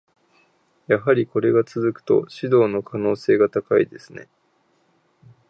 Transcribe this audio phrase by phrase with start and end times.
[0.87, 4.27] やはりこれが続くと、指導の可能性が高いですね。